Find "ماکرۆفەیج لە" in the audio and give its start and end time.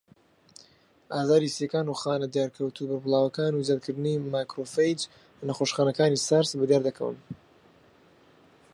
4.33-5.43